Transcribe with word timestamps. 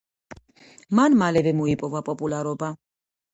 მან 0.99 1.17
მალევე 1.23 1.53
მოიპოვა 1.59 2.03
პოპულარობა. 2.09 2.73